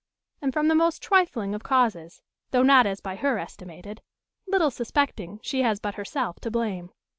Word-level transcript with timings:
And 0.41 0.51
from 0.51 0.67
the 0.67 0.73
most 0.73 1.03
trifling 1.03 1.53
of 1.53 1.61
causes, 1.61 2.23
though 2.49 2.63
not 2.63 2.87
as 2.87 3.01
by 3.01 3.15
her 3.17 3.37
estimated; 3.37 4.01
little 4.47 4.71
suspecting 4.71 5.39
she 5.43 5.61
has 5.61 5.79
but 5.79 5.93
herself 5.93 6.39
to 6.39 6.49
blame. 6.49 6.89